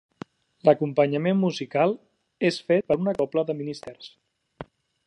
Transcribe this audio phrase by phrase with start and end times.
[0.69, 1.95] L'acompanyament musical
[2.51, 4.15] és fet per una cobla de ministrers.